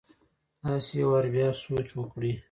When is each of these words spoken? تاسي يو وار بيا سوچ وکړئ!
تاسي 0.61 0.93
يو 0.99 1.07
وار 1.11 1.25
بيا 1.33 1.47
سوچ 1.63 1.87
وکړئ! 1.99 2.33